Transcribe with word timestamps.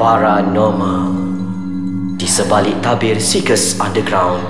Paranormal. 0.00 1.12
Di 2.16 2.24
sebalik 2.24 2.80
tabir 2.80 3.20
Seekers 3.20 3.76
Underground 3.76 4.40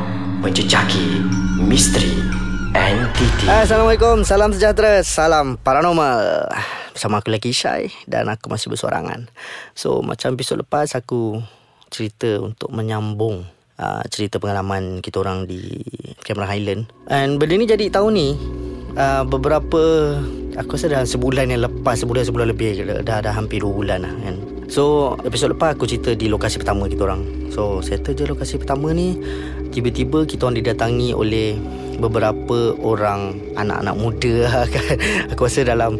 Menjejaki 0.46 1.26
misteri 1.66 2.22
entiti 2.70 3.50
Assalamualaikum, 3.50 4.22
salam 4.22 4.54
sejahtera, 4.54 5.02
salam 5.02 5.58
paranormal. 5.58 6.46
Bersama 6.94 7.18
aku 7.18 7.34
lagi 7.34 7.50
Syai 7.50 7.90
dan 8.06 8.30
aku 8.30 8.46
masih 8.46 8.70
bersorangan. 8.70 9.26
So 9.74 10.06
macam 10.06 10.38
episod 10.38 10.62
lepas 10.62 10.94
aku 10.94 11.42
cerita 11.90 12.38
untuk 12.38 12.70
menyambung 12.70 13.42
uh, 13.74 14.06
Cerita 14.06 14.38
pengalaman 14.38 15.02
kita 15.02 15.18
orang 15.18 15.50
di 15.50 15.82
Cameron 16.22 16.46
Highland. 16.46 16.82
And 17.10 17.42
benda 17.42 17.58
ni 17.58 17.66
jadi 17.66 17.90
tahun 17.90 18.14
ni 18.14 18.38
uh, 18.94 19.26
Beberapa 19.26 20.14
Aku 20.62 20.78
rasa 20.78 20.86
dah 20.86 21.02
sebulan 21.02 21.50
yang 21.50 21.66
lepas 21.66 21.98
Sebulan 21.98 22.22
sebulan 22.26 22.46
lebih 22.54 22.86
Dah, 23.02 23.18
dah 23.18 23.34
hampir 23.34 23.62
dua 23.62 23.74
bulan 23.74 24.06
lah 24.06 24.14
kan 24.14 24.49
So 24.70 25.18
episod 25.26 25.50
lepas 25.50 25.74
aku 25.74 25.82
cerita 25.90 26.14
di 26.14 26.30
lokasi 26.30 26.62
pertama 26.62 26.86
kita 26.86 27.02
orang. 27.02 27.50
So 27.50 27.82
settle 27.82 28.14
je 28.14 28.22
lokasi 28.22 28.54
pertama 28.54 28.94
ni. 28.94 29.18
Tiba-tiba 29.74 30.22
kita 30.22 30.46
orang 30.46 30.62
didatangi 30.62 31.10
oleh 31.10 31.58
beberapa 31.98 32.78
orang 32.78 33.34
anak-anak 33.58 33.94
muda. 33.98 34.36
Kan 34.70 34.84
Aku 35.34 35.50
rasa 35.50 35.66
dalam 35.66 35.98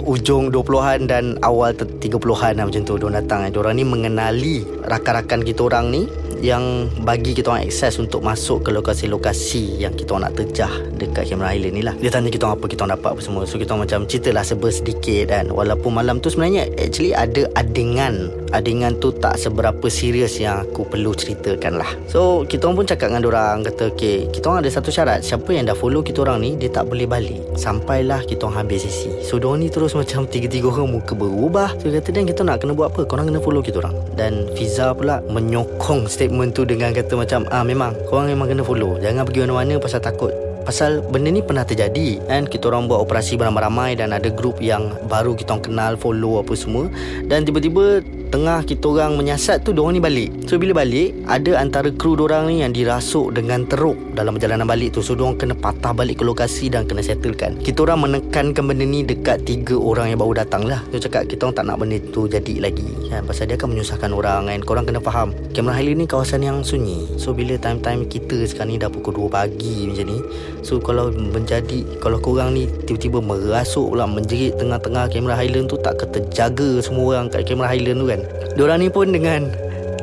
ujung 0.00 0.48
20-an 0.48 1.04
dan 1.04 1.36
awal 1.44 1.76
30-an 1.76 2.56
lah 2.56 2.64
macam 2.64 2.82
tu 2.88 2.96
Diorang 2.96 3.20
datang. 3.20 3.52
Diorang 3.52 3.76
ni 3.76 3.84
mengenali 3.84 4.64
rakan-rakan 4.88 5.44
kita 5.44 5.68
orang 5.68 5.92
ni 5.92 6.08
yang 6.46 6.86
bagi 7.02 7.34
kita 7.34 7.50
orang 7.50 7.66
akses 7.66 7.98
untuk 7.98 8.22
masuk 8.22 8.62
ke 8.62 8.70
lokasi-lokasi 8.70 9.82
yang 9.82 9.90
kita 9.98 10.14
orang 10.14 10.30
nak 10.30 10.38
terjah 10.38 10.70
dekat 10.94 11.26
Cameron 11.26 11.50
Island 11.58 11.74
ni 11.74 11.82
lah. 11.82 11.94
Dia 11.98 12.14
tanya 12.14 12.30
kita 12.30 12.46
orang 12.46 12.62
apa 12.62 12.66
kita 12.70 12.80
orang 12.86 12.94
dapat 12.94 13.10
apa 13.18 13.20
semua. 13.26 13.42
So 13.50 13.58
kita 13.58 13.74
orang 13.74 13.90
macam 13.90 14.00
ceritalah 14.06 14.44
seba 14.46 14.68
sedikit 14.70 15.34
kan. 15.34 15.50
Walaupun 15.50 15.90
malam 15.90 16.22
tu 16.22 16.30
sebenarnya 16.30 16.70
actually 16.78 17.10
ada 17.10 17.50
adingan. 17.58 18.30
Adingan 18.54 19.02
tu 19.02 19.10
tak 19.10 19.42
seberapa 19.42 19.82
serius 19.90 20.38
yang 20.38 20.62
aku 20.62 20.86
perlu 20.86 21.10
ceritakan 21.18 21.82
lah. 21.82 21.90
So 22.06 22.46
kita 22.46 22.70
orang 22.70 22.78
pun 22.78 22.86
cakap 22.86 23.06
dengan 23.10 23.24
orang 23.26 23.66
kata 23.66 23.90
okay 23.90 24.30
kita 24.30 24.46
orang 24.46 24.62
ada 24.62 24.70
satu 24.70 24.94
syarat. 24.94 25.26
Siapa 25.26 25.50
yang 25.50 25.66
dah 25.66 25.74
follow 25.74 26.06
kita 26.06 26.22
orang 26.22 26.46
ni 26.46 26.54
dia 26.54 26.70
tak 26.70 26.86
boleh 26.86 27.10
balik. 27.10 27.42
Sampailah 27.58 28.22
kita 28.22 28.46
orang 28.46 28.62
habis 28.62 28.86
sesi. 28.86 29.10
So 29.26 29.42
diorang 29.42 29.66
ni 29.66 29.68
terus 29.68 29.96
macam 30.00 30.30
tiga-tiga 30.30 30.70
orang 30.70 30.94
muka 30.94 31.18
berubah. 31.18 31.74
So 31.82 31.90
kata 31.90 32.14
dan 32.14 32.30
kita 32.30 32.46
nak 32.46 32.62
kena 32.62 32.78
buat 32.78 32.94
apa? 32.94 33.02
Korang 33.02 33.34
kena 33.34 33.42
follow 33.42 33.60
kita 33.66 33.82
orang. 33.82 33.98
Dan 34.14 34.46
Fiza 34.54 34.94
pula 34.94 35.18
menyokong 35.26 36.06
state 36.06 36.35
statement 36.36 36.52
tu 36.52 36.68
dengan 36.68 36.92
kata 36.92 37.16
macam 37.16 37.48
ah 37.48 37.64
memang 37.64 37.96
korang 38.12 38.28
memang 38.28 38.52
kena 38.52 38.60
follow. 38.60 39.00
Jangan 39.00 39.24
pergi 39.24 39.48
mana-mana 39.48 39.80
pasal 39.80 40.04
takut. 40.04 40.28
Pasal 40.68 41.00
benda 41.00 41.32
ni 41.32 41.40
pernah 41.40 41.64
terjadi 41.64 42.20
kan? 42.28 42.44
Kita 42.44 42.68
orang 42.68 42.90
buat 42.90 42.98
operasi 43.06 43.38
beramai-ramai 43.38 43.94
Dan 43.96 44.10
ada 44.12 44.26
grup 44.28 44.58
yang 44.58 44.92
baru 45.06 45.38
kita 45.38 45.56
orang 45.56 45.64
kenal 45.64 45.92
Follow 45.96 46.44
apa 46.44 46.52
semua. 46.52 46.92
Dan 47.24 47.48
tiba-tiba 47.48 48.04
Tengah 48.26 48.66
kita 48.66 48.90
orang 48.90 49.14
menyiasat 49.14 49.62
tu 49.62 49.70
Diorang 49.70 49.94
ni 49.94 50.02
balik. 50.02 50.50
So 50.50 50.58
bila 50.58 50.82
balik 50.82 51.14
Ada 51.30 51.62
antara 51.62 51.88
kru 51.94 52.18
diorang 52.18 52.50
ni 52.50 52.66
Yang 52.66 52.82
dirasuk 52.82 53.26
dengan 53.38 53.62
teruk 53.70 53.94
Dalam 54.12 54.34
perjalanan 54.34 54.66
balik 54.66 54.98
tu. 54.98 55.00
So 55.00 55.14
diorang 55.14 55.38
kena 55.38 55.54
patah 55.54 55.94
balik 55.94 56.20
ke 56.20 56.24
lokasi 56.26 56.66
Dan 56.68 56.90
kena 56.90 57.00
settlekan. 57.00 57.62
Kita 57.62 57.86
orang 57.86 58.08
menekankan 58.10 58.66
benda 58.66 58.82
ni 58.82 59.06
Dekat 59.06 59.46
tiga 59.46 59.78
orang 59.78 60.10
yang 60.10 60.18
baru 60.18 60.42
datang 60.42 60.66
lah. 60.66 60.82
Dia 60.90 61.06
cakap 61.06 61.30
kita 61.30 61.46
orang 61.46 61.56
tak 61.56 61.64
nak 61.70 61.76
benda 61.78 61.98
tu 62.10 62.26
jadi 62.26 62.54
lagi. 62.58 62.88
Kan? 63.08 63.22
Pasal 63.24 63.46
dia 63.46 63.54
akan 63.54 63.68
menyusahkan 63.76 64.10
orang 64.10 64.50
kan. 64.50 64.60
Korang 64.66 64.84
kena 64.84 64.98
faham. 64.98 65.30
Cameron 65.54 65.78
Highland 65.78 65.98
ni 66.02 66.06
kawasan 66.10 66.42
yang 66.42 66.66
sunyi. 66.66 67.06
So 67.16 67.30
bila 67.30 67.54
time-time 67.56 68.10
kita 68.10 68.42
sekarang 68.48 68.74
ni 68.74 68.82
Dah 68.82 68.90
pukul 68.90 69.14
2 69.14 69.30
pagi 69.30 69.86
macam 69.86 70.04
ni 70.10 70.18
So 70.66 70.82
kalau 70.82 71.14
menjadi 71.14 71.86
Kalau 72.02 72.18
korang 72.18 72.58
ni 72.58 72.66
Tiba-tiba 72.66 73.22
merasuk 73.22 73.94
pula 73.94 74.02
Menjerit 74.10 74.58
tengah-tengah 74.58 75.06
Cameron 75.14 75.38
Highland 75.38 75.70
tu 75.70 75.78
Tak 75.78 76.02
terjaga 76.10 76.82
semua 76.82 77.14
orang 77.14 77.30
Kat 77.30 77.46
Cameron 77.46 77.70
Highland 77.70 77.98
tu 78.02 78.06
kan 78.10 78.20
Diorang 78.58 78.78
ni 78.82 78.90
pun 78.90 79.14
dengan 79.14 79.46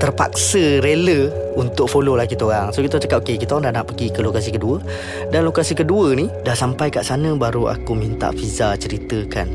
terpaksa 0.03 0.83
rela 0.83 1.31
untuk 1.55 1.87
follow 1.87 2.19
lah 2.19 2.27
kita 2.27 2.43
orang. 2.43 2.75
So 2.75 2.83
kita 2.83 2.99
cakap 2.99 3.23
okay 3.23 3.39
kita 3.39 3.55
orang 3.55 3.71
dah 3.71 3.73
nak 3.79 3.93
pergi 3.93 4.11
ke 4.11 4.19
lokasi 4.19 4.51
kedua. 4.51 4.83
Dan 5.31 5.47
lokasi 5.47 5.79
kedua 5.79 6.11
ni 6.11 6.27
dah 6.43 6.51
sampai 6.51 6.91
kat 6.91 7.07
sana 7.07 7.31
baru 7.39 7.71
aku 7.71 7.95
minta 7.95 8.35
Fiza 8.35 8.75
ceritakan 8.75 9.47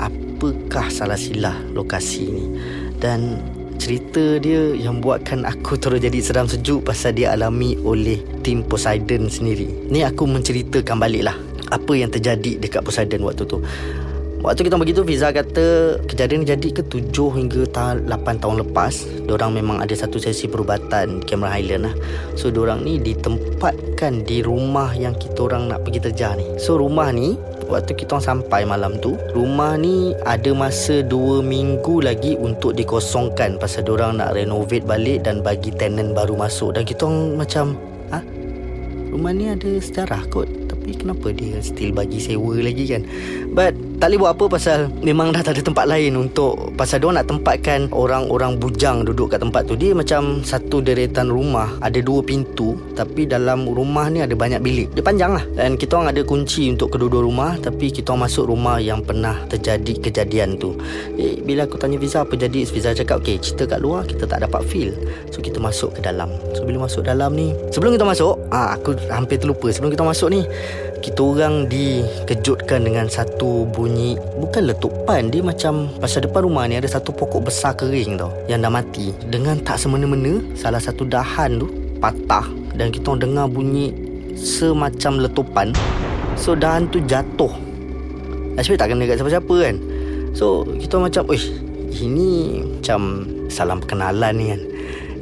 apakah 0.00 0.88
salah 0.88 1.20
silah 1.20 1.60
lokasi 1.76 2.24
ni. 2.30 2.44
Dan 2.96 3.36
cerita 3.76 4.40
dia 4.42 4.74
yang 4.74 4.98
buatkan 4.98 5.46
aku 5.46 5.78
terus 5.78 6.00
jadi 6.00 6.18
seram 6.18 6.48
sejuk 6.48 6.88
pasal 6.88 7.14
dia 7.14 7.32
alami 7.36 7.78
oleh 7.84 8.18
tim 8.40 8.64
Poseidon 8.64 9.28
sendiri. 9.30 9.68
Ni 9.92 10.02
aku 10.02 10.26
menceritakan 10.26 10.98
balik 10.98 11.28
lah 11.28 11.36
apa 11.70 11.92
yang 11.94 12.10
terjadi 12.10 12.58
dekat 12.58 12.82
Poseidon 12.82 13.22
waktu 13.22 13.44
tu. 13.46 13.62
Waktu 14.46 14.68
kita 14.68 14.76
begitu 14.78 15.00
Fiza 15.02 15.34
kata 15.34 15.98
kejadian 16.06 16.46
jadi 16.46 16.68
ke 16.70 16.84
7 16.86 17.10
hingga 17.34 17.66
ta- 17.66 17.98
8 17.98 18.38
tahun 18.38 18.62
lepas 18.62 19.26
Diorang 19.26 19.50
memang 19.50 19.82
ada 19.82 19.90
satu 19.96 20.22
sesi 20.22 20.46
perubatan 20.46 21.24
Cameron 21.24 21.50
Highland 21.50 21.82
lah 21.90 21.94
So 22.38 22.54
diorang 22.54 22.86
ni 22.86 23.02
ditempatkan 23.02 24.22
di 24.22 24.46
rumah 24.46 24.94
yang 24.94 25.18
kita 25.18 25.50
orang 25.50 25.72
nak 25.72 25.82
pergi 25.82 25.98
terjah 25.98 26.38
ni 26.38 26.46
So 26.62 26.78
rumah 26.78 27.10
ni 27.10 27.34
Waktu 27.66 27.98
kita 27.98 28.18
orang 28.18 28.26
sampai 28.26 28.62
malam 28.62 28.98
tu 29.02 29.18
Rumah 29.34 29.74
ni 29.78 30.14
ada 30.22 30.54
masa 30.54 31.02
2 31.02 31.42
minggu 31.42 32.02
lagi 32.02 32.38
untuk 32.38 32.78
dikosongkan 32.78 33.58
Pasal 33.58 33.82
diorang 33.82 34.22
nak 34.22 34.38
renovate 34.38 34.86
balik 34.86 35.26
dan 35.26 35.42
bagi 35.42 35.74
tenant 35.74 36.14
baru 36.14 36.38
masuk 36.38 36.78
Dan 36.78 36.86
kita 36.86 37.10
orang 37.10 37.42
macam? 37.42 37.95
Rumah 39.16 39.32
ni 39.32 39.48
ada 39.48 39.80
sejarah 39.80 40.28
kot. 40.28 40.44
Tapi 40.68 40.92
kenapa 40.92 41.32
dia 41.32 41.56
still 41.64 41.96
bagi 41.96 42.20
sewa 42.20 42.60
lagi 42.60 42.84
kan? 42.84 43.02
But 43.56 43.72
tak 43.96 44.12
boleh 44.12 44.20
buat 44.28 44.32
apa 44.36 44.44
pasal 44.60 44.78
memang 45.00 45.32
dah 45.32 45.40
tak 45.40 45.56
ada 45.56 45.62
tempat 45.64 45.88
lain 45.88 46.20
untuk 46.20 46.76
pasal 46.76 47.00
dia 47.00 47.16
nak 47.16 47.32
tempatkan 47.32 47.88
orang-orang 47.96 48.60
bujang 48.60 49.08
duduk 49.08 49.32
kat 49.32 49.40
tempat 49.40 49.64
tu. 49.64 49.72
Dia 49.72 49.96
macam 49.96 50.44
satu 50.44 50.84
deretan 50.84 51.32
rumah 51.32 51.80
ada 51.80 51.96
dua 52.04 52.20
pintu 52.20 52.76
tapi 52.92 53.24
dalam 53.24 53.64
rumah 53.64 54.12
ni 54.12 54.20
ada 54.20 54.36
banyak 54.36 54.60
bilik. 54.60 54.92
Dia 54.92 55.00
panjang 55.00 55.32
lah. 55.40 55.44
Dan 55.56 55.80
kita 55.80 55.96
orang 55.96 56.12
ada 56.12 56.20
kunci 56.28 56.68
untuk 56.68 56.92
kedua-dua 56.92 57.24
rumah 57.24 57.56
tapi 57.56 57.88
kita 57.88 58.12
orang 58.12 58.28
masuk 58.28 58.52
rumah 58.52 58.76
yang 58.76 59.00
pernah 59.00 59.48
terjadi 59.48 59.96
kejadian 59.96 60.60
tu. 60.60 60.76
Eh, 61.16 61.40
bila 61.40 61.64
aku 61.64 61.80
tanya 61.80 61.96
Fiza 61.96 62.20
apa 62.20 62.36
jadi? 62.36 62.68
Fiza 62.68 62.92
cakap 62.92 63.24
okay 63.24 63.40
cerita 63.40 63.64
kat 63.64 63.80
luar 63.80 64.04
kita 64.04 64.28
tak 64.28 64.44
dapat 64.44 64.60
feel. 64.68 64.92
So 65.32 65.40
kita 65.40 65.56
masuk 65.56 65.96
ke 65.96 66.04
dalam. 66.04 66.28
So 66.52 66.68
bila 66.68 66.84
masuk 66.84 67.08
dalam 67.08 67.32
ni 67.32 67.56
sebelum 67.72 67.96
kita 67.96 68.04
masuk 68.04 68.36
ah, 68.52 68.76
aku 68.76 68.92
hampir 69.10 69.40
terlupa. 69.40 69.70
Sebelum 69.70 69.92
kita 69.92 70.04
masuk 70.06 70.28
ni 70.32 70.42
kita 71.00 71.22
orang 71.22 71.70
dikejutkan 71.70 72.82
dengan 72.82 73.06
satu 73.06 73.68
bunyi 73.70 74.18
bukan 74.40 74.66
letupan 74.66 75.30
dia 75.30 75.44
macam 75.44 75.86
pasal 76.02 76.26
depan 76.26 76.42
rumah 76.48 76.66
ni 76.66 76.80
ada 76.80 76.88
satu 76.90 77.14
pokok 77.14 77.46
besar 77.46 77.76
kering 77.78 78.18
tau 78.18 78.32
yang 78.50 78.62
dah 78.62 78.72
mati. 78.72 79.14
Dengan 79.28 79.60
tak 79.62 79.78
semena-mena 79.78 80.42
salah 80.58 80.80
satu 80.82 81.06
dahan 81.06 81.62
tu 81.62 81.70
patah. 82.02 82.46
Dan 82.76 82.92
kita 82.92 83.16
orang 83.16 83.22
dengar 83.24 83.46
bunyi 83.48 83.92
semacam 84.36 85.24
letupan 85.24 85.66
so 86.36 86.52
dahan 86.52 86.84
tu 86.92 87.00
jatuh. 87.04 87.50
Sebenarnya 88.56 88.80
tak 88.80 88.88
kena 88.88 89.02
dekat 89.04 89.16
siapa-siapa 89.20 89.56
kan? 89.68 89.76
So 90.36 90.64
kita 90.64 90.96
macam 90.96 91.28
Uish 91.28 91.48
Ini 91.96 92.60
macam 92.76 93.00
Salam 93.48 93.80
perkenalan 93.84 94.32
ni 94.36 94.46
kan 94.52 94.60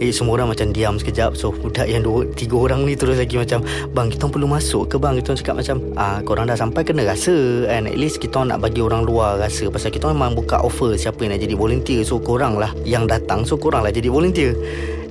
Eh 0.03 0.10
semua 0.10 0.41
orang 0.41 0.50
macam 0.50 0.71
diam 0.75 0.99
sekejap. 0.99 1.38
So 1.38 1.55
budak 1.55 1.87
yang 1.87 2.03
dua, 2.03 2.27
tiga 2.34 2.56
orang 2.59 2.82
ni 2.87 2.99
terus 2.99 3.19
lagi 3.19 3.38
macam 3.38 3.62
Bang 3.94 4.10
kita 4.10 4.27
perlu 4.27 4.47
masuk 4.50 4.91
ke 4.91 4.97
bang? 4.99 5.19
Kita 5.19 5.38
cakap 5.38 5.60
macam 5.62 5.77
ah 5.94 6.19
Korang 6.22 6.50
dah 6.50 6.59
sampai 6.59 6.82
kena 6.82 7.06
rasa 7.06 7.66
And 7.71 7.87
at 7.87 7.97
least 7.99 8.19
kita 8.19 8.43
nak 8.43 8.62
bagi 8.62 8.82
orang 8.82 9.06
luar 9.06 9.38
rasa 9.38 9.71
Pasal 9.71 9.94
kita 9.94 10.10
memang 10.10 10.34
buka 10.34 10.62
offer 10.62 10.99
Siapa 10.99 11.22
yang 11.22 11.37
nak 11.37 11.43
jadi 11.43 11.55
volunteer. 11.55 12.00
So 12.03 12.19
korang 12.19 12.59
lah 12.59 12.71
yang 12.82 13.06
datang. 13.06 13.47
So 13.47 13.59
korang 13.59 13.87
lah 13.87 13.93
jadi 13.94 14.10
volunteer. 14.10 14.55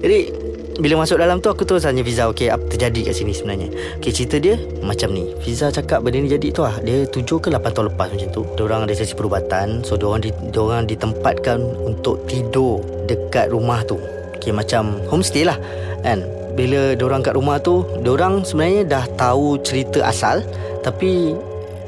Jadi 0.03 0.44
bila 0.73 1.05
masuk 1.05 1.21
dalam 1.21 1.38
tu 1.38 1.53
aku 1.53 1.69
terus 1.69 1.85
tanya 1.85 2.01
Fiza 2.01 2.25
Okay 2.33 2.50
apa 2.50 2.65
terjadi 2.65 3.13
kat 3.13 3.13
sini 3.13 3.29
sebenarnya? 3.29 3.69
Okay 4.01 4.09
cerita 4.09 4.41
dia 4.41 4.57
macam 4.81 5.13
ni. 5.13 5.29
Fiza 5.38 5.69
cakap 5.69 6.01
benda 6.01 6.17
ni 6.17 6.29
jadi 6.33 6.50
tu 6.50 6.65
lah. 6.65 6.81
Dia 6.81 7.05
7 7.05 7.21
ke 7.38 7.47
8 7.53 7.61
tahun 7.61 7.85
lepas 7.94 8.07
macam 8.09 8.29
tu. 8.33 8.41
Diorang 8.57 8.89
ada 8.89 8.94
sesi 8.97 9.13
perubatan. 9.13 9.85
So 9.85 10.01
diorang, 10.01 10.25
di, 10.25 10.33
diorang 10.50 10.89
ditempatkan 10.89 11.61
untuk 11.85 12.25
tidur 12.25 12.81
dekat 13.06 13.53
rumah 13.53 13.86
tu 13.86 14.01
Okay 14.44 14.51
macam 14.51 15.00
homestay 15.07 15.48
lah 15.48 15.56
Kan 16.04 16.28
Bila 16.60 17.00
diorang 17.00 17.24
kat 17.24 17.40
rumah 17.40 17.63
tu 17.63 17.88
Diorang 18.04 18.44
sebenarnya 18.44 18.84
dah 18.84 19.04
tahu 19.16 19.56
cerita 19.63 20.04
asal 20.04 20.44
Tapi 20.84 21.31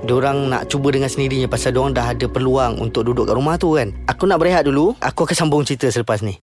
Diorang 0.08 0.48
nak 0.48 0.72
cuba 0.72 0.96
dengan 0.96 1.12
sendirinya 1.12 1.52
Pasal 1.52 1.76
diorang 1.76 1.92
dah 1.92 2.16
ada 2.16 2.32
peluang 2.32 2.80
Untuk 2.80 3.04
duduk 3.04 3.28
kat 3.28 3.36
rumah 3.36 3.60
tu 3.60 3.76
kan 3.76 3.92
Aku 4.08 4.24
nak 4.24 4.40
berehat 4.40 4.64
dulu 4.64 4.96
Aku 5.04 5.28
akan 5.28 5.36
sambung 5.36 5.68
cerita 5.68 5.92
selepas 5.92 6.24
ni 6.24 6.40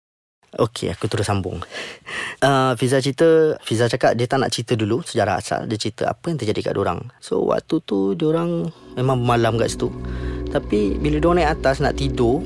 Okey, 0.48 0.88
aku 0.88 1.12
terus 1.12 1.28
sambung. 1.28 1.60
Uh, 2.40 2.72
Fiza 2.80 3.04
cerita, 3.04 3.60
Fiza 3.60 3.84
cakap 3.84 4.16
dia 4.16 4.24
tak 4.24 4.40
nak 4.40 4.48
cerita 4.48 4.72
dulu 4.80 5.04
sejarah 5.04 5.36
asal. 5.36 5.68
Dia 5.68 5.76
cerita 5.76 6.08
apa 6.08 6.32
yang 6.32 6.40
terjadi 6.40 6.72
kat 6.72 6.76
orang. 6.80 7.04
So, 7.20 7.44
waktu 7.52 7.84
tu 7.84 8.16
diorang 8.16 8.72
memang 8.96 9.20
malam 9.20 9.60
kat 9.60 9.76
situ. 9.76 9.92
Tapi 10.48 10.96
bila 10.96 11.20
diorang 11.20 11.44
naik 11.44 11.60
atas 11.60 11.84
nak 11.84 12.00
tidur, 12.00 12.40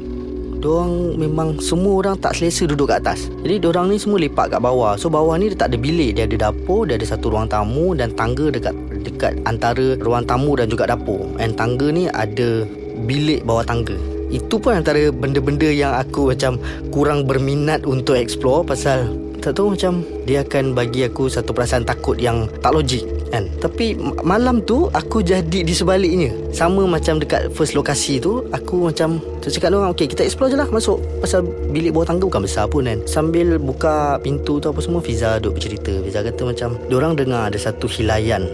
diorang 0.62 1.18
memang 1.18 1.58
semua 1.58 1.98
orang 1.98 2.16
tak 2.16 2.38
selesa 2.38 2.70
duduk 2.70 2.94
kat 2.94 3.02
atas. 3.02 3.26
Jadi 3.42 3.58
diorang 3.58 3.90
ni 3.90 3.98
semua 3.98 4.22
lepak 4.22 4.54
kat 4.54 4.62
bawah. 4.62 4.94
So, 4.94 5.10
bawah 5.10 5.34
ni 5.34 5.50
dia 5.50 5.58
tak 5.58 5.74
ada 5.74 5.78
bilik. 5.82 6.14
Dia 6.14 6.30
ada 6.30 6.48
dapur, 6.48 6.86
dia 6.86 6.94
ada 6.94 7.04
satu 7.04 7.34
ruang 7.34 7.50
tamu 7.50 7.98
dan 7.98 8.14
tangga 8.14 8.48
dekat 8.54 8.72
dekat 9.02 9.34
antara 9.44 9.98
ruang 9.98 10.22
tamu 10.22 10.54
dan 10.54 10.70
juga 10.70 10.86
dapur. 10.86 11.26
And 11.42 11.58
tangga 11.58 11.90
ni 11.90 12.06
ada 12.06 12.62
bilik 13.02 13.42
bawah 13.42 13.66
tangga 13.66 13.98
itu 14.32 14.56
pun 14.56 14.80
antara 14.80 15.12
benda-benda 15.12 15.68
yang 15.68 15.92
aku 15.92 16.32
macam 16.32 16.56
kurang 16.88 17.28
berminat 17.28 17.84
untuk 17.84 18.16
explore 18.16 18.64
pasal 18.64 19.12
tak 19.44 19.60
tahu 19.60 19.76
macam 19.76 20.00
dia 20.24 20.40
akan 20.40 20.72
bagi 20.72 21.04
aku 21.04 21.28
satu 21.28 21.52
perasaan 21.52 21.84
takut 21.84 22.16
yang 22.16 22.48
tak 22.64 22.72
logik 22.72 23.04
kan? 23.32 23.48
Tapi 23.58 23.96
malam 24.20 24.60
tu 24.62 24.92
aku 24.92 25.24
jadi 25.24 25.64
di 25.64 25.72
sebaliknya. 25.72 26.30
Sama 26.52 26.84
macam 26.84 27.16
dekat 27.16 27.48
first 27.56 27.72
lokasi 27.72 28.20
tu 28.20 28.44
aku 28.52 28.92
macam 28.92 29.18
tu 29.40 29.48
cakap 29.48 29.72
orang 29.72 29.96
okey 29.96 30.12
kita 30.12 30.28
explore 30.28 30.52
je 30.52 30.60
lah 30.60 30.68
masuk. 30.68 31.00
Pasal 31.24 31.42
bilik 31.72 31.96
bawah 31.96 32.12
tangga 32.12 32.28
bukan 32.28 32.44
besar 32.44 32.68
pun 32.68 32.84
kan. 32.84 33.00
Sambil 33.08 33.56
buka 33.56 34.20
pintu 34.20 34.60
tu 34.60 34.68
apa 34.68 34.78
semua 34.84 35.00
Fiza 35.00 35.40
duduk 35.40 35.58
bercerita. 35.58 35.96
Fiza 36.04 36.20
kata 36.20 36.42
macam 36.44 36.68
orang 36.92 37.16
dengar 37.16 37.48
ada 37.48 37.56
satu 37.56 37.88
hilayan 37.88 38.44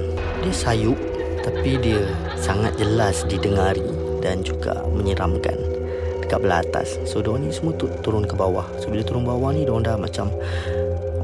dia 0.47 0.55
sayup 0.55 0.95
tapi 1.43 1.81
dia 1.83 1.99
sangat 2.39 2.79
jelas 2.79 3.27
didengari 3.27 3.83
dan 4.23 4.47
juga 4.47 4.87
menyeramkan 4.95 5.57
dekat 6.23 6.45
belah 6.45 6.61
atas. 6.61 7.01
So 7.09 7.25
diorang 7.25 7.49
ni 7.49 7.57
semua 7.57 7.73
tu, 7.81 7.89
turun 8.05 8.29
ke 8.29 8.37
bawah. 8.37 8.69
So 8.85 8.93
bila 8.93 9.01
turun 9.01 9.25
bawah 9.25 9.49
ni 9.57 9.65
Diorang 9.65 9.81
dah 9.81 9.97
macam 9.97 10.29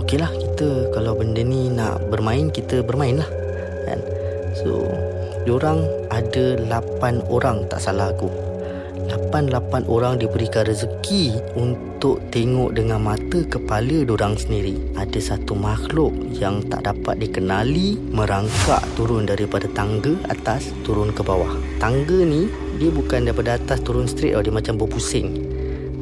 Okey 0.01 0.17
lah 0.17 0.33
kita 0.33 0.93
Kalau 0.97 1.13
benda 1.17 1.41
ni 1.45 1.69
nak 1.73 2.01
bermain 2.09 2.49
Kita 2.49 2.81
bermain 2.81 3.21
lah? 3.21 3.29
So 4.65 4.89
Diorang 5.45 5.85
ada 6.09 6.57
8 6.57 7.29
orang 7.29 7.69
Tak 7.69 7.85
salah 7.85 8.09
aku. 8.17 8.33
8-8 9.05 9.85
orang 9.93 10.17
diberikan 10.17 10.65
rezeki 10.65 11.37
Untuk 11.53 12.25
tengok 12.33 12.73
dengan 12.73 13.05
mata 13.05 13.45
kepala 13.45 14.09
diorang 14.09 14.41
sendiri. 14.41 14.73
Ada 14.97 15.37
satu 15.37 15.53
makhluk 15.53 16.17
yang 16.41 16.65
tak 16.73 16.89
dapat 16.89 17.21
dikenali 17.21 18.01
Merangkak 18.17 18.81
turun 18.97 19.29
daripada 19.29 19.69
tangga 19.77 20.17
atas 20.33 20.73
Turun 20.81 21.13
ke 21.13 21.21
bawah. 21.21 21.53
Tangga 21.77 22.25
ni 22.25 22.49
dia 22.75 22.91
bukan 22.91 23.23
daripada 23.29 23.55
atas 23.55 23.85
turun 23.85 24.09
straight 24.09 24.35
tau 24.35 24.43
Dia 24.43 24.51
macam 24.51 24.81
berpusing. 24.81 25.45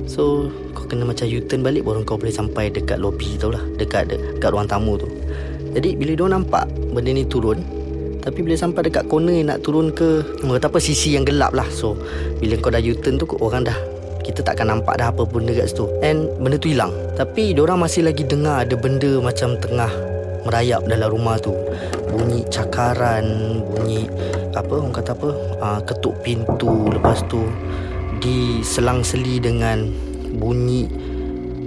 So 0.06 0.54
kau 0.70 0.86
kena 0.86 1.02
macam 1.02 1.26
U-turn 1.26 1.66
balik 1.66 1.82
Baru 1.82 2.06
kau 2.06 2.14
boleh 2.14 2.32
sampai 2.32 2.70
dekat 2.70 3.02
lobby 3.02 3.34
tau 3.42 3.50
lah 3.50 3.62
Dekat, 3.74 4.14
dekat 4.14 4.54
ruang 4.54 4.70
tamu 4.70 4.94
tu. 4.94 5.10
Jadi 5.72 5.96
bila 5.96 6.12
dia 6.14 6.26
nampak 6.28 6.64
benda 6.92 7.10
ni 7.10 7.24
turun 7.24 7.64
Tapi 8.22 8.38
bila 8.40 8.54
sampai 8.54 8.86
dekat 8.86 9.10
corner 9.10 9.42
nak 9.42 9.66
turun 9.66 9.90
ke 9.90 10.22
Kata 10.40 10.70
apa 10.70 10.78
sisi 10.78 11.18
yang 11.18 11.26
gelap 11.26 11.50
lah. 11.52 11.66
So 11.68 11.98
bila 12.38 12.54
kau 12.62 12.70
dah 12.70 12.78
U-turn 12.78 13.18
tu 13.18 13.26
Orang 13.42 13.66
dah 13.66 13.74
kita 14.22 14.38
takkan 14.46 14.70
nampak 14.70 15.02
dah 15.02 15.10
apa 15.10 15.26
benda 15.26 15.50
kat 15.50 15.74
situ. 15.74 15.90
And 16.00 16.30
benda 16.38 16.56
tu 16.56 16.70
hilang. 16.70 16.94
Tapi 17.18 17.58
orang 17.58 17.82
masih 17.82 18.06
lagi 18.06 18.22
dengar 18.22 18.62
ada 18.62 18.78
benda 18.78 19.18
macam 19.18 19.58
tengah 19.58 19.90
merayap 20.46 20.86
dalam 20.86 21.10
rumah 21.10 21.36
tu. 21.42 21.50
Bunyi 22.14 22.46
cakaran 22.46 23.58
Bunyi 23.66 24.06
apa 24.54 24.72
orang 24.78 24.94
kata 24.94 25.10
apa 25.18 25.30
uh, 25.58 25.80
ketuk 25.82 26.14
pintu. 26.22 26.86
Lepas 26.94 27.26
tu 27.26 27.42
diselang-seli 28.22 29.42
dengan 29.42 29.90
bunyi 30.38 30.86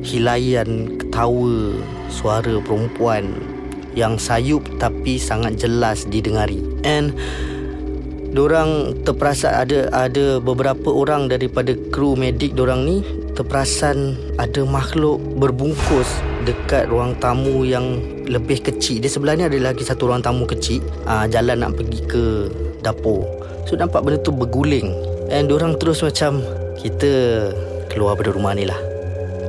hilayan 0.06 0.96
ketawa 0.96 1.75
suara 2.08 2.62
perempuan 2.62 3.36
yang 3.96 4.20
sayup 4.20 4.62
tapi 4.78 5.18
sangat 5.18 5.58
jelas 5.58 6.06
didengari. 6.06 6.62
And 6.84 7.16
Diorang 8.36 9.00
terperasan 9.08 9.64
ada 9.64 9.88
ada 9.96 10.44
beberapa 10.44 10.92
orang 10.92 11.32
daripada 11.32 11.72
kru 11.88 12.20
medik 12.20 12.52
diorang 12.52 12.84
ni 12.84 13.00
terperasan 13.32 14.20
ada 14.36 14.68
makhluk 14.68 15.24
berbungkus 15.40 16.20
dekat 16.44 16.92
ruang 16.92 17.16
tamu 17.24 17.64
yang 17.64 18.04
lebih 18.28 18.60
kecil. 18.60 19.00
Dia 19.00 19.08
sebelah 19.08 19.40
ni 19.40 19.48
ada 19.48 19.56
lagi 19.56 19.88
satu 19.88 20.12
ruang 20.12 20.20
tamu 20.20 20.44
kecil. 20.44 20.84
uh, 21.08 21.24
jalan 21.32 21.64
nak 21.64 21.80
pergi 21.80 22.00
ke 22.04 22.52
dapur. 22.84 23.24
So 23.72 23.80
nampak 23.80 24.04
benda 24.04 24.20
tu 24.20 24.36
berguling. 24.36 24.92
And 25.32 25.48
orang 25.56 25.80
terus 25.80 26.04
macam 26.04 26.44
Kita 26.76 27.12
keluar 27.88 28.20
dari 28.20 28.36
rumah 28.36 28.52
ni 28.52 28.68
lah. 28.68 28.78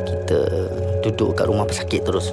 Kita 0.07 0.39
duduk 1.03 1.35
kat 1.35 1.51
rumah 1.51 1.67
pesakit 1.67 2.07
terus 2.07 2.31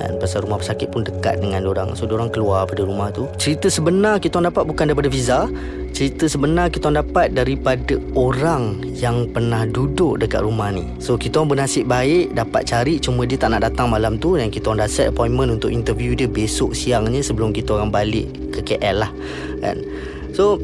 dan 0.00 0.16
pasal 0.16 0.48
rumah 0.48 0.56
pesakit 0.56 0.88
pun 0.88 1.04
dekat 1.04 1.44
dengan 1.44 1.68
orang. 1.68 1.92
So 1.92 2.08
orang 2.08 2.32
keluar 2.32 2.64
dari 2.64 2.88
rumah 2.88 3.12
tu. 3.12 3.28
Cerita 3.36 3.68
sebenar 3.68 4.16
kita 4.18 4.40
dapat 4.40 4.64
bukan 4.64 4.88
daripada 4.88 5.12
Visa 5.12 5.46
Cerita 5.90 6.24
sebenar 6.30 6.72
kita 6.72 6.88
dapat 6.88 7.36
daripada 7.36 7.98
orang 8.16 8.80
yang 8.96 9.28
pernah 9.28 9.68
duduk 9.68 10.22
dekat 10.22 10.40
rumah 10.40 10.72
ni. 10.72 10.88
So 11.02 11.20
kita 11.20 11.44
bernasib 11.44 11.90
baik 11.90 12.32
dapat 12.32 12.64
cari 12.64 12.96
Cuma 13.02 13.28
dia 13.28 13.36
tak 13.36 13.52
nak 13.52 13.68
datang 13.68 13.92
malam 13.92 14.16
tu 14.16 14.40
Dan 14.40 14.48
kita 14.48 14.72
dah 14.72 14.88
set 14.88 15.12
appointment 15.12 15.60
untuk 15.60 15.68
interview 15.68 16.16
dia 16.16 16.30
besok 16.30 16.72
siangnya 16.72 17.20
Sebelum 17.20 17.52
kita 17.52 17.76
orang 17.76 17.92
balik 17.92 18.32
ke 18.54 18.64
KL 18.64 19.04
lah 19.04 19.12
kan. 19.60 19.76
So 20.32 20.56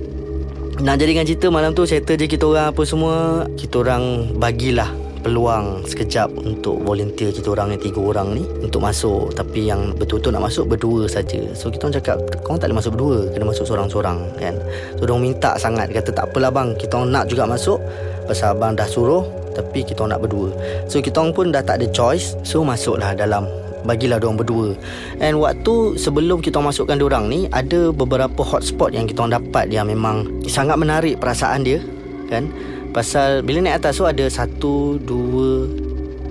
nak 0.77 1.01
jadikan 1.01 1.25
cerita 1.25 1.49
malam 1.49 1.73
tu 1.73 1.89
settle 1.89 2.21
je 2.21 2.29
kita 2.29 2.45
orang 2.45 2.69
apa 2.69 2.83
semua 2.85 3.49
kita 3.57 3.81
orang 3.81 4.37
bagilah 4.37 4.93
peluang 5.27 5.83
sekejap 5.83 6.31
untuk 6.39 6.87
volunteer 6.87 7.35
kita 7.35 7.51
orang 7.51 7.75
yang 7.75 7.83
tiga 7.83 7.99
orang 7.99 8.39
ni 8.39 8.47
untuk 8.63 8.79
masuk 8.79 9.35
tapi 9.35 9.67
yang 9.67 9.91
betul-betul 9.99 10.31
nak 10.31 10.47
masuk 10.47 10.71
berdua 10.71 11.11
saja. 11.11 11.43
So 11.59 11.67
kita 11.67 11.91
orang 11.91 11.99
cakap 11.99 12.17
kau 12.47 12.55
tak 12.55 12.71
boleh 12.71 12.79
masuk 12.79 12.95
berdua 12.95 13.19
kena 13.35 13.51
masuk 13.51 13.67
seorang-seorang 13.67 14.19
kan. 14.39 14.55
So 14.95 15.03
dia 15.03 15.19
minta 15.19 15.59
sangat 15.59 15.91
kata 15.91 16.15
tak 16.15 16.31
apalah 16.31 16.55
bang 16.55 16.79
kita 16.79 17.03
orang 17.03 17.11
nak 17.11 17.27
juga 17.27 17.43
masuk 17.43 17.83
pasal 18.31 18.55
abang 18.55 18.79
dah 18.79 18.87
suruh 18.87 19.27
tapi 19.51 19.83
kita 19.83 20.07
orang 20.07 20.15
nak 20.15 20.23
berdua. 20.23 20.49
So 20.87 21.03
kita 21.03 21.19
orang 21.19 21.35
pun 21.35 21.51
dah 21.51 21.67
tak 21.67 21.83
ada 21.83 21.91
choice 21.91 22.39
so 22.47 22.63
masuklah 22.63 23.11
dalam 23.11 23.51
bagilah 23.83 24.19
diorang 24.19 24.39
berdua 24.39 24.75
and 25.23 25.39
waktu 25.39 25.95
sebelum 25.95 26.43
kita 26.43 26.59
masukkan 26.59 26.99
diorang 26.99 27.31
ni 27.31 27.47
ada 27.55 27.95
beberapa 27.95 28.43
hotspot 28.43 28.91
yang 28.91 29.07
kita 29.07 29.31
dapat 29.31 29.71
yang 29.71 29.87
memang 29.87 30.27
sangat 30.51 30.75
menarik 30.75 31.23
perasaan 31.23 31.63
dia 31.63 31.79
kan 32.27 32.51
pasal 32.97 33.45
bila 33.45 33.61
naik 33.61 33.85
atas 33.85 34.01
tu 34.01 34.09
ada 34.09 34.25
satu 34.25 34.97
dua 34.97 35.69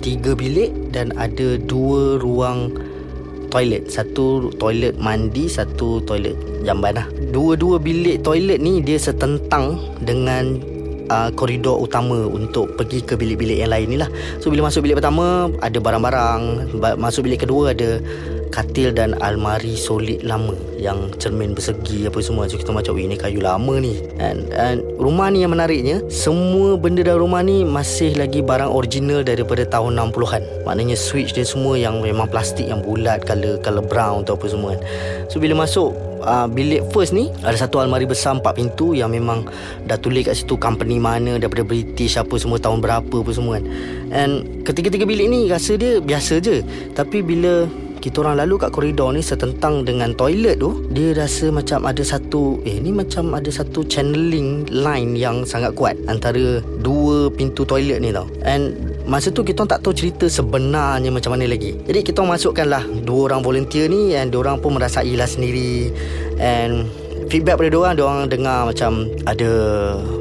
tiga 0.02 0.34
bilik 0.34 0.74
dan 0.90 1.14
ada 1.14 1.62
dua 1.62 2.18
ruang 2.18 2.74
toilet. 3.54 3.86
Satu 3.86 4.50
toilet 4.58 4.98
mandi 4.98 5.46
satu 5.46 6.02
toilet 6.10 6.34
jamban 6.66 6.98
lah. 6.98 7.06
Dua-dua 7.30 7.78
bilik 7.78 8.26
toilet 8.26 8.58
ni 8.58 8.82
dia 8.82 8.98
setentang 8.98 9.78
dengan 10.02 10.58
uh, 11.14 11.30
koridor 11.38 11.78
utama 11.78 12.26
untuk 12.26 12.74
pergi 12.74 13.06
ke 13.06 13.14
bilik-bilik 13.14 13.62
yang 13.62 13.70
lain 13.70 13.86
ni 13.86 13.98
lah. 14.02 14.10
So 14.42 14.50
bila 14.50 14.66
masuk 14.66 14.90
bilik 14.90 14.98
pertama 14.98 15.54
ada 15.62 15.78
barang-barang, 15.78 16.42
masuk 16.98 17.30
bilik 17.30 17.46
kedua 17.46 17.78
ada 17.78 18.02
katil 18.56 18.96
dan 18.96 19.20
almari 19.20 19.76
solid 19.76 20.24
lama 20.24 20.56
yang 20.80 21.12
cermin 21.20 21.52
bersegi 21.52 22.08
apa 22.08 22.24
semua. 22.24 22.48
So 22.48 22.56
kita 22.56 22.72
macam 22.72 22.96
ini 22.96 23.20
kayu 23.20 23.44
lama 23.44 23.76
ni. 23.84 24.00
And, 24.24 24.48
and 24.56 24.80
rumah 24.96 25.28
ni 25.28 25.44
yang 25.44 25.52
menariknya 25.52 26.00
semua 26.08 26.80
benda 26.80 27.04
dalam 27.04 27.28
rumah 27.28 27.44
ni 27.44 27.68
masih 27.68 28.16
lagi 28.16 28.40
barang 28.40 28.72
original 28.72 29.28
daripada 29.28 29.68
tahun 29.68 30.00
60-an 30.00 30.44
maknanya 30.64 30.96
switch 30.96 31.36
dia 31.36 31.44
semua 31.44 31.76
yang 31.76 32.00
memang 32.00 32.32
plastik 32.32 32.72
yang 32.72 32.80
bulat 32.80 33.28
color 33.28 33.60
color 33.60 33.84
brown 33.84 34.24
atau 34.24 34.40
apa 34.40 34.46
semua 34.48 34.70
kan. 34.74 34.82
So 35.28 35.44
bila 35.44 35.68
masuk 35.68 35.92
uh, 36.24 36.48
bilik 36.50 36.88
first 36.96 37.14
ni 37.14 37.30
ada 37.46 37.56
satu 37.56 37.84
almari 37.84 38.08
besar 38.08 38.40
empat 38.40 38.58
pintu 38.58 38.98
yang 38.98 39.14
memang 39.14 39.46
dah 39.86 39.96
tulis 40.00 40.26
kat 40.26 40.36
situ 40.36 40.58
company 40.58 40.98
mana 40.98 41.38
daripada 41.38 41.68
British 41.68 42.18
apa 42.18 42.36
semua 42.40 42.58
tahun 42.58 42.80
berapa 42.80 43.16
apa 43.22 43.32
semua 43.32 43.60
kan. 43.60 43.66
And 44.16 44.64
ketiga-tiga 44.66 45.06
bilik 45.06 45.28
ni 45.30 45.40
rasa 45.48 45.78
dia 45.78 46.02
biasa 46.02 46.42
je. 46.42 46.66
Tapi 46.98 47.22
bila 47.22 47.70
kita 48.06 48.22
orang 48.22 48.46
lalu 48.46 48.62
kat 48.62 48.70
koridor 48.70 49.10
ni 49.18 49.26
setentang 49.26 49.82
dengan 49.82 50.14
toilet 50.14 50.62
tu 50.62 50.86
dia 50.94 51.18
rasa 51.18 51.50
macam 51.50 51.90
ada 51.90 52.06
satu 52.06 52.62
eh 52.62 52.78
ni 52.78 52.94
macam 52.94 53.34
ada 53.34 53.50
satu 53.50 53.82
channeling 53.82 54.70
line 54.70 55.18
yang 55.18 55.42
sangat 55.42 55.74
kuat 55.74 55.98
antara 56.06 56.62
dua 56.86 57.34
pintu 57.34 57.66
toilet 57.66 57.98
ni 57.98 58.14
tau. 58.14 58.30
And 58.46 58.78
masa 59.10 59.34
tu 59.34 59.42
kita 59.42 59.66
tak 59.66 59.82
tahu 59.82 59.98
cerita 59.98 60.30
sebenarnya 60.30 61.10
macam 61.10 61.34
mana 61.34 61.50
lagi. 61.50 61.82
Jadi 61.82 62.06
kita 62.06 62.22
masukkanlah 62.22 62.86
dua 63.02 63.34
orang 63.34 63.42
volunteer 63.42 63.90
ni 63.90 64.14
and 64.14 64.30
dia 64.30 64.38
orang 64.38 64.62
pun 64.62 64.78
merasailah 64.78 65.26
sendiri. 65.26 65.90
And 66.38 66.86
feedback 67.34 67.58
pada 67.58 67.74
dia 67.74 67.82
orang 67.82 67.94
dia 67.98 68.06
orang 68.06 68.30
dengar 68.30 68.70
macam 68.70 69.10
ada 69.26 69.50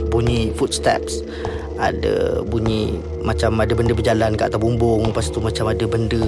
bunyi 0.08 0.56
footsteps 0.56 1.20
ada 1.74 2.40
bunyi 2.46 2.96
macam 3.26 3.60
ada 3.60 3.76
benda 3.76 3.92
berjalan 3.92 4.38
kat 4.38 4.48
atas 4.48 4.62
bumbung. 4.62 5.10
Lepas 5.10 5.28
tu 5.28 5.44
macam 5.44 5.68
ada 5.68 5.84
benda 5.84 6.22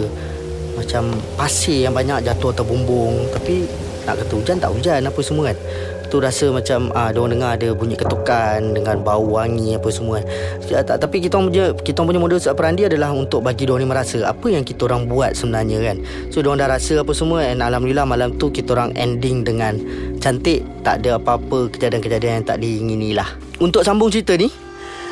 macam 0.77 1.11
pasir 1.35 1.89
yang 1.89 1.95
banyak 1.97 2.23
jatuh 2.23 2.53
atas 2.53 2.65
bumbung. 2.69 3.27
Tapi 3.33 3.67
nak 4.07 4.23
kata 4.23 4.33
hujan 4.39 4.57
tak 4.63 4.71
hujan 4.71 5.03
apa 5.03 5.21
semua 5.25 5.51
kan. 5.51 5.59
Tu 6.07 6.23
rasa 6.23 6.55
macam 6.55 6.95
ah 6.95 7.11
orang 7.11 7.35
dengar 7.35 7.51
ada 7.59 7.75
bunyi 7.75 7.99
ketukan 7.99 8.63
dengan 8.71 9.03
bau 9.03 9.27
wangi 9.27 9.75
apa 9.75 9.91
semua 9.91 10.23
kan. 10.23 10.87
Tapi 10.87 11.17
kita 11.19 11.35
punya 11.43 11.75
kita 11.75 12.07
punya 12.07 12.23
modus 12.23 12.47
operandi 12.47 12.87
adalah 12.87 13.11
untuk 13.11 13.43
bagi 13.43 13.67
dia 13.67 13.75
ni 13.75 13.83
merasa 13.83 14.23
apa 14.23 14.47
yang 14.47 14.63
kita 14.63 14.87
orang 14.87 15.11
buat 15.11 15.35
sebenarnya 15.35 15.83
kan. 15.83 15.97
So 16.31 16.47
dia 16.47 16.55
dah 16.55 16.69
rasa 16.71 17.03
apa 17.03 17.11
semua 17.11 17.43
and 17.51 17.59
alhamdulillah 17.59 18.07
malam 18.07 18.39
tu 18.39 18.55
kita 18.55 18.79
orang 18.79 18.95
ending 18.95 19.43
dengan 19.43 19.83
cantik. 20.23 20.63
Tak 20.87 21.03
ada 21.03 21.19
apa-apa 21.19 21.75
kejadian-kejadian 21.75 22.33
yang 22.39 22.47
tak 22.47 22.63
diingini 22.63 23.11
lah 23.11 23.27
untuk 23.59 23.83
sambung 23.83 24.07
cerita 24.07 24.39
ni 24.39 24.66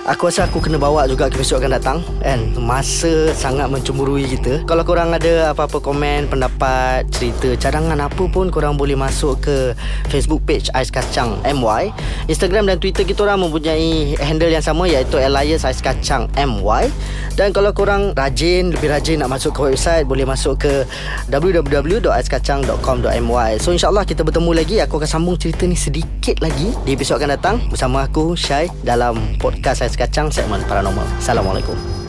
Aku 0.05 0.29
rasa 0.29 0.45
aku 0.45 0.61
kena 0.61 0.77
bawa 0.77 1.09
juga 1.09 1.33
ke 1.33 1.41
episod 1.41 1.57
akan 1.57 1.81
datang. 1.81 2.05
Kan 2.21 2.53
Masa 2.61 3.33
sangat 3.33 3.73
mencemburui 3.73 4.29
kita. 4.29 4.61
Kalau 4.69 4.85
korang 4.85 5.17
ada 5.17 5.57
apa-apa 5.57 5.81
komen 5.81 6.29
Pendapat 6.29 7.09
Cerita 7.09 7.57
Cadangan 7.57 7.97
apa 7.97 8.29
pun 8.29 8.53
Korang 8.53 8.77
boleh 8.77 9.01
masuk 9.01 9.41
ke 9.41 9.73
Facebook 10.13 10.45
page 10.45 10.69
Ais 10.77 10.93
Kacang 10.93 11.41
MY 11.49 11.89
Instagram 12.29 12.69
dan 12.69 12.85
Twitter 12.85 13.09
kita 13.09 13.25
orang 13.25 13.49
mempunyai 13.49 14.13
handle 14.21 14.53
yang 14.53 14.61
sama 14.61 14.85
Iaitu 14.85 15.17
Elias 15.17 15.65
Ais 15.65 15.81
Kacang 15.81 16.29
MY 16.37 16.93
Dan 17.33 17.57
kalau 17.57 17.73
korang 17.73 18.13
rajin 18.13 18.77
Lebih 18.77 18.93
rajin 18.93 19.25
nak 19.25 19.33
masuk 19.33 19.57
ke 19.57 19.73
website 19.73 20.05
Boleh 20.05 20.29
masuk 20.29 20.69
ke 20.69 20.85
www.aiskacang.com.my 21.33 23.51
So 23.57 23.73
insyaAllah 23.73 24.05
kita 24.05 24.21
bertemu 24.21 24.53
lagi. 24.53 24.85
Aku 24.85 25.01
akan 25.01 25.09
sambung 25.09 25.41
cerita 25.41 25.65
ni 25.65 25.81
sedikit 25.81 26.45
lagi. 26.45 26.77
Di 26.85 26.93
episod 26.93 27.17
akan 27.17 27.41
datang 27.41 27.57
Bersama 27.73 28.05
aku 28.05 28.37
Syai 28.37 28.69
Dalam 28.85 29.41
podcast 29.41 29.81
Ais 29.81 29.94
Kacang 29.95 30.31
Segmen 30.31 30.63
Paranormal. 30.67 31.07
Assalamualaikum 31.19 32.04